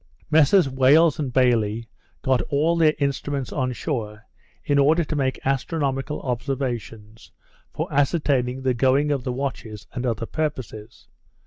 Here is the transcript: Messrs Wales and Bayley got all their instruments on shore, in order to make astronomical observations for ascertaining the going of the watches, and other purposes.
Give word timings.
Messrs 0.31 0.67
Wales 0.67 1.19
and 1.19 1.31
Bayley 1.31 1.87
got 2.23 2.41
all 2.49 2.75
their 2.75 2.95
instruments 2.97 3.53
on 3.53 3.71
shore, 3.71 4.25
in 4.63 4.79
order 4.79 5.03
to 5.03 5.15
make 5.15 5.39
astronomical 5.45 6.21
observations 6.21 7.31
for 7.71 7.87
ascertaining 7.93 8.63
the 8.63 8.73
going 8.73 9.11
of 9.11 9.23
the 9.23 9.31
watches, 9.31 9.85
and 9.93 10.03
other 10.07 10.25
purposes. 10.25 11.07